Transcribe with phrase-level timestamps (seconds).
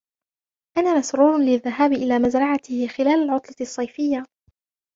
[0.77, 4.25] انا مسرور للذهاب الى مزرعته خلال العطلة الصيفية.